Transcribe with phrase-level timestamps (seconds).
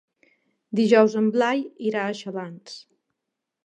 [0.79, 2.85] Dijous en Blai irà a Xalans.